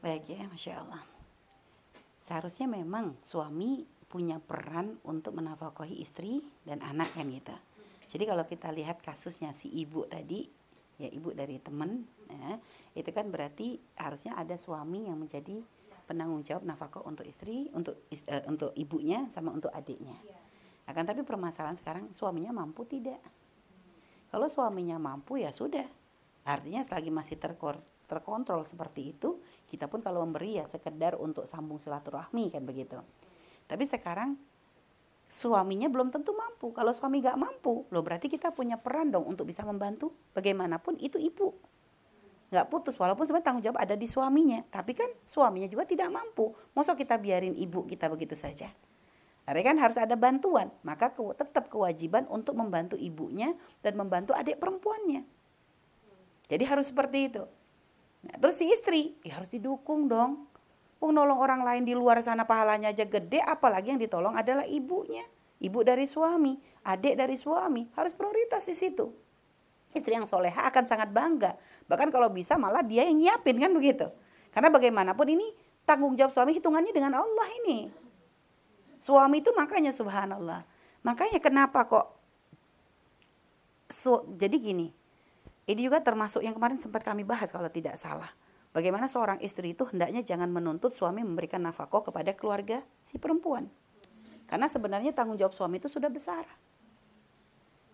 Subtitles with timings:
[0.00, 1.04] Baik ya, Masya Allah.
[2.24, 7.52] Seharusnya memang suami punya peran untuk menafkahi istri dan anak kan gitu.
[8.10, 10.48] Jadi kalau kita lihat kasusnya si ibu tadi,
[10.96, 12.56] ya ibu dari teman, ya,
[12.96, 15.60] itu kan berarti harusnya ada suami yang menjadi
[16.08, 20.16] penanggung jawab nafkah untuk istri, untuk uh, untuk ibunya sama untuk adiknya.
[20.90, 23.22] Akan tapi permasalahan sekarang suaminya mampu tidak?
[24.32, 25.86] Kalau suaminya mampu ya sudah.
[26.42, 27.78] Artinya selagi masih terkor,
[28.10, 29.38] terkontrol seperti itu,
[29.70, 32.98] kita pun kalau memberi ya sekedar untuk sambung silaturahmi kan begitu.
[33.70, 34.34] Tapi sekarang
[35.30, 36.74] suaminya belum tentu mampu.
[36.74, 40.10] Kalau suami gak mampu, loh berarti kita punya peran dong untuk bisa membantu.
[40.34, 41.54] Bagaimanapun itu ibu.
[42.50, 44.66] Gak putus, walaupun sebenarnya tanggung jawab ada di suaminya.
[44.66, 46.50] Tapi kan suaminya juga tidak mampu.
[46.74, 48.74] Masa kita biarin ibu kita begitu saja.
[49.46, 50.74] Karena kan harus ada bantuan.
[50.82, 53.54] Maka ke, tetap kewajiban untuk membantu ibunya
[53.86, 55.22] dan membantu adik perempuannya.
[56.50, 57.46] Jadi harus seperti itu.
[58.20, 60.44] Nah, terus si istri, ya harus didukung dong.
[61.00, 65.24] Pung nolong orang lain di luar sana pahalanya aja gede, apalagi yang ditolong adalah ibunya.
[65.60, 69.08] Ibu dari suami, adik dari suami, harus prioritas di situ.
[69.96, 71.56] Istri yang soleha akan sangat bangga.
[71.88, 74.06] Bahkan kalau bisa malah dia yang nyiapin kan begitu.
[74.52, 75.50] Karena bagaimanapun ini
[75.88, 77.90] tanggung jawab suami hitungannya dengan Allah ini.
[79.00, 80.62] Suami itu makanya subhanallah.
[81.00, 82.06] Makanya kenapa kok
[83.88, 84.92] so, jadi gini.
[85.68, 88.32] Ini juga termasuk yang kemarin sempat kami bahas kalau tidak salah
[88.70, 93.66] Bagaimana seorang istri itu hendaknya jangan menuntut suami memberikan nafkah kepada keluarga si perempuan.
[94.46, 96.46] Karena sebenarnya tanggung jawab suami itu sudah besar.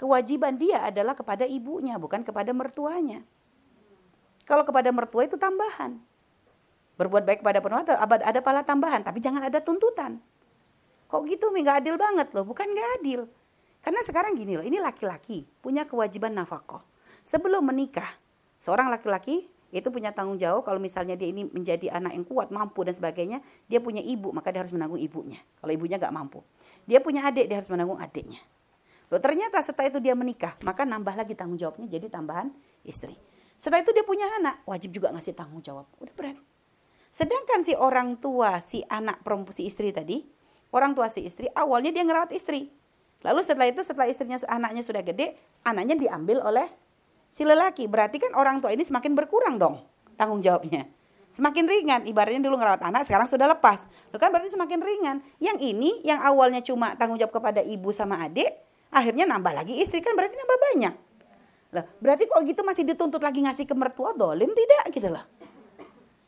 [0.00, 3.20] Kewajiban dia adalah kepada ibunya, bukan kepada mertuanya.
[4.48, 6.00] Kalau kepada mertua itu tambahan.
[6.96, 10.20] Berbuat baik kepada penuh ada, pala tambahan, tapi jangan ada tuntutan.
[11.12, 12.48] Kok gitu, nggak adil banget loh.
[12.48, 13.28] Bukan nggak adil.
[13.84, 16.80] Karena sekarang gini loh, ini laki-laki punya kewajiban nafkah.
[17.22, 18.08] Sebelum menikah,
[18.58, 22.84] seorang laki-laki itu punya tanggung jawab kalau misalnya dia ini menjadi anak yang kuat, mampu
[22.84, 25.40] dan sebagainya, dia punya ibu, maka dia harus menanggung ibunya.
[25.64, 26.44] Kalau ibunya nggak mampu.
[26.84, 28.42] Dia punya adik, dia harus menanggung adiknya.
[29.08, 32.52] Loh, ternyata setelah itu dia menikah, maka nambah lagi tanggung jawabnya jadi tambahan
[32.84, 33.16] istri.
[33.56, 35.88] Setelah itu dia punya anak, wajib juga ngasih tanggung jawab.
[36.00, 36.36] Udah berat.
[37.12, 40.24] Sedangkan si orang tua, si anak perempuan, si istri tadi,
[40.72, 42.72] orang tua si istri, awalnya dia ngerawat istri.
[43.22, 46.66] Lalu setelah itu, setelah istrinya, anaknya sudah gede, anaknya diambil oleh
[47.32, 47.88] si lelaki.
[47.88, 49.80] Berarti kan orang tua ini semakin berkurang dong
[50.20, 50.86] tanggung jawabnya.
[51.32, 53.88] Semakin ringan, ibaratnya dulu ngerawat anak, sekarang sudah lepas.
[54.12, 55.16] Lo kan berarti semakin ringan.
[55.40, 58.52] Yang ini, yang awalnya cuma tanggung jawab kepada ibu sama adik,
[58.92, 60.94] akhirnya nambah lagi istri, kan berarti nambah banyak.
[61.72, 65.24] Lah, berarti kok gitu masih dituntut lagi ngasih ke mertua, dolim tidak gitu lah.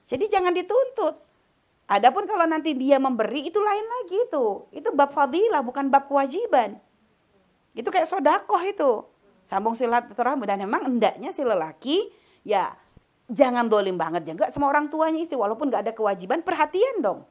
[0.09, 1.21] Jadi jangan dituntut.
[1.85, 4.45] Adapun kalau nanti dia memberi, itu lain lagi itu.
[4.73, 6.81] Itu bab fadilah, bukan bab kewajiban.
[7.77, 9.05] Itu kayak sodakoh itu
[9.45, 12.11] sambung silaturahmi dan memang hendaknya si lelaki
[12.45, 12.73] ya
[13.29, 17.25] jangan dolim banget juga sama orang tuanya istri walaupun nggak ada kewajiban perhatian dong.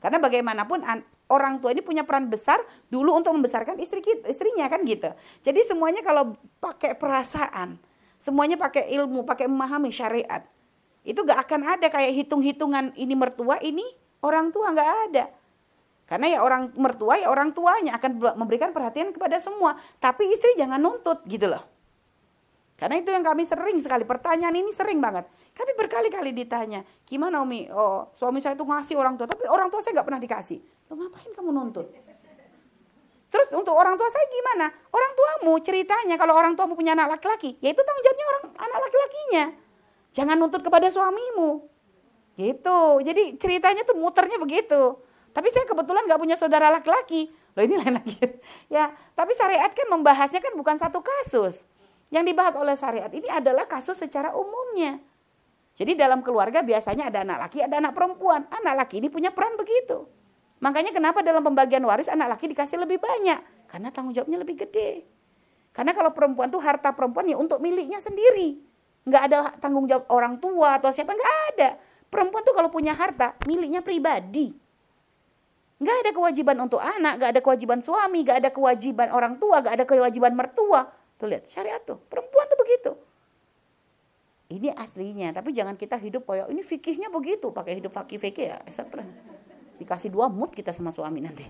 [0.00, 0.80] Karena bagaimanapun
[1.28, 2.56] orang tua ini punya peran besar
[2.88, 5.12] dulu untuk membesarkan istri kita, istrinya kan gitu.
[5.44, 7.76] Jadi semuanya kalau pakai perasaan
[8.20, 10.44] semuanya pakai ilmu pakai memahami syariat
[11.02, 13.82] itu gak akan ada kayak hitung-hitungan ini mertua ini
[14.20, 15.24] orang tua nggak ada
[16.10, 19.78] karena ya orang mertua ya orang tuanya akan memberikan perhatian kepada semua.
[20.02, 21.62] Tapi istri jangan nuntut gitu loh.
[22.74, 25.28] Karena itu yang kami sering sekali, pertanyaan ini sering banget.
[25.54, 29.84] Kami berkali-kali ditanya, gimana Umi, oh suami saya itu ngasih orang tua, tapi orang tua
[29.84, 30.58] saya nggak pernah dikasih.
[30.90, 31.86] Lo ngapain kamu nuntut?
[33.30, 34.66] Terus untuk orang tua saya gimana?
[34.90, 38.78] Orang tuamu ceritanya kalau orang tuamu punya anak laki-laki, ya itu tanggung jawabnya orang anak
[38.82, 39.44] laki-lakinya.
[40.16, 41.62] Jangan nuntut kepada suamimu.
[42.34, 42.80] Gitu.
[43.04, 44.98] Jadi ceritanya tuh muternya begitu.
[45.30, 47.30] Tapi saya kebetulan nggak punya saudara laki-laki.
[47.54, 48.18] Loh ini lain lagi.
[48.74, 51.66] ya, tapi syariat kan membahasnya kan bukan satu kasus.
[52.10, 54.98] Yang dibahas oleh syariat ini adalah kasus secara umumnya.
[55.78, 58.44] Jadi dalam keluarga biasanya ada anak laki, ada anak perempuan.
[58.50, 60.04] Anak laki ini punya peran begitu.
[60.60, 63.40] Makanya kenapa dalam pembagian waris anak laki dikasih lebih banyak?
[63.70, 65.06] Karena tanggung jawabnya lebih gede.
[65.70, 68.60] Karena kalau perempuan tuh harta perempuan ya untuk miliknya sendiri.
[69.06, 71.68] Nggak ada tanggung jawab orang tua atau siapa, nggak ada.
[72.10, 74.52] Perempuan tuh kalau punya harta, miliknya pribadi.
[75.80, 79.80] Gak ada kewajiban untuk anak, gak ada kewajiban suami, gak ada kewajiban orang tua, gak
[79.80, 80.92] ada kewajiban mertua.
[81.16, 82.92] Tuh lihat syariat tuh, perempuan tuh begitu.
[84.52, 88.58] Ini aslinya, tapi jangan kita hidup kayak ini fikihnya begitu, pakai hidup fakih fikih ya,
[88.68, 89.00] etc.
[89.80, 91.48] Dikasih dua mood kita sama suami nanti.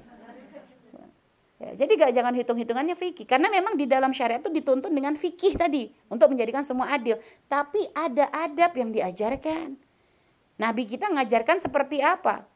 [1.60, 5.58] Ya, jadi gak jangan hitung-hitungannya fikih, karena memang di dalam syariat itu dituntun dengan fikih
[5.58, 7.18] tadi untuk menjadikan semua adil.
[7.50, 9.74] Tapi ada adab yang diajarkan.
[10.56, 12.46] Nabi kita ngajarkan seperti apa?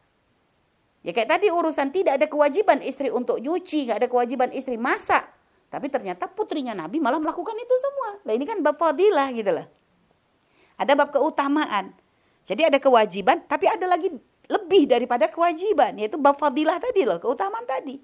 [1.05, 5.29] Ya kayak tadi urusan tidak ada kewajiban istri untuk nyuci, nggak ada kewajiban istri masak.
[5.69, 8.25] Tapi ternyata putrinya Nabi malah melakukan itu semua.
[8.25, 9.69] Lah ini kan bab fadilah gitu lah.
[10.81, 11.93] Ada bab keutamaan.
[12.49, 14.09] Jadi ada kewajiban, tapi ada lagi
[14.49, 18.01] lebih daripada kewajiban, yaitu bab fadilah tadi loh, keutamaan tadi.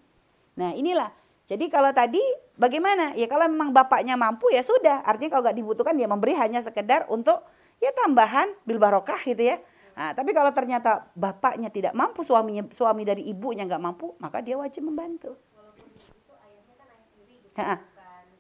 [0.61, 1.08] Nah inilah,
[1.49, 2.20] jadi kalau tadi
[2.56, 3.17] bagaimana?
[3.17, 7.08] Ya kalau memang bapaknya mampu ya sudah, artinya kalau nggak dibutuhkan dia memberi hanya sekedar
[7.08, 7.43] untuk
[7.81, 9.56] ya tambahan bil barokah gitu ya.
[10.00, 14.56] Nah, tapi kalau ternyata bapaknya tidak mampu, suaminya suami dari ibunya nggak mampu, maka dia
[14.56, 15.37] wajib membantu.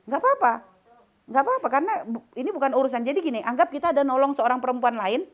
[0.08, 0.52] Nggak apa-apa,
[1.28, 1.92] nggak apa-apa karena
[2.32, 3.04] ini bukan urusan.
[3.04, 5.28] Jadi gini, anggap kita ada nolong seorang perempuan lain,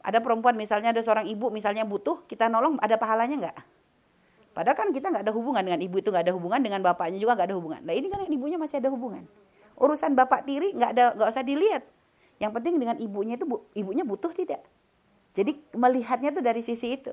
[0.00, 3.56] ada perempuan misalnya ada seorang ibu misalnya butuh, kita nolong ada pahalanya nggak?
[4.56, 7.36] Padahal kan kita nggak ada hubungan dengan ibu itu nggak ada hubungan dengan bapaknya juga
[7.36, 7.84] nggak ada hubungan.
[7.84, 9.28] Nah ini kan ibunya masih ada hubungan.
[9.76, 11.84] Urusan bapak tiri nggak ada nggak usah dilihat.
[12.40, 14.64] Yang penting dengan ibunya itu bu, ibunya butuh tidak.
[15.36, 17.12] Jadi melihatnya tuh dari sisi itu.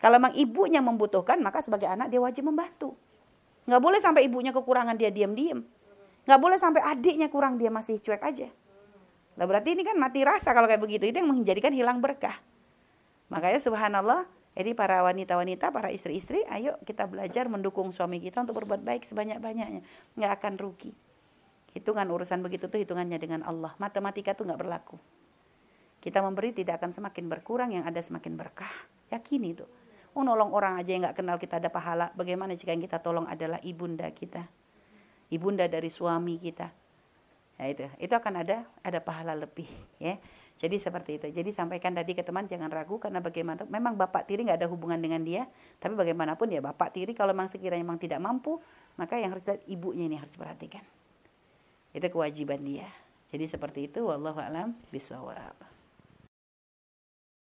[0.00, 2.96] Kalau memang ibunya membutuhkan maka sebagai anak dia wajib membantu.
[3.68, 5.60] Nggak boleh sampai ibunya kekurangan dia diam-diam.
[6.24, 8.48] Nggak boleh sampai adiknya kurang dia masih cuek aja.
[9.36, 11.04] Nah berarti ini kan mati rasa kalau kayak begitu.
[11.04, 12.40] Itu yang menjadikan hilang berkah.
[13.28, 14.26] Makanya subhanallah,
[14.56, 19.84] jadi para wanita-wanita, para istri-istri, ayo kita belajar mendukung suami kita untuk berbuat baik sebanyak-banyaknya.
[20.16, 20.92] Nggak akan rugi.
[21.76, 23.76] Hitungan urusan begitu tuh hitungannya dengan Allah.
[23.78, 24.98] Matematika tuh nggak berlaku.
[26.00, 28.72] Kita memberi tidak akan semakin berkurang, yang ada semakin berkah.
[29.12, 29.68] Yakini itu.
[30.16, 32.10] Oh nolong orang aja yang nggak kenal kita ada pahala.
[32.18, 34.48] Bagaimana jika yang kita tolong adalah ibunda kita.
[35.30, 36.80] Ibunda dari suami kita
[37.60, 39.68] Nah itu, itu akan ada ada pahala lebih
[40.00, 40.16] ya.
[40.60, 41.26] Jadi seperti itu.
[41.28, 44.96] Jadi sampaikan tadi ke teman jangan ragu karena bagaimana memang bapak tiri nggak ada hubungan
[44.96, 45.44] dengan dia,
[45.76, 48.60] tapi bagaimanapun ya bapak tiri kalau memang sekiranya memang tidak mampu,
[48.96, 50.84] maka yang harus lihat ibunya ini harus perhatikan.
[51.96, 52.88] Itu kewajiban dia.
[53.32, 55.69] Jadi seperti itu wallahu alam bisawab.